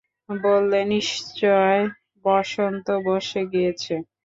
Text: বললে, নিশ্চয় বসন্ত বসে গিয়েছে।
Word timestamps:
বললে, 0.43 0.79
নিশ্চয় 0.93 1.81
বসন্ত 2.25 2.87
বসে 3.07 3.41
গিয়েছে। 3.51 3.93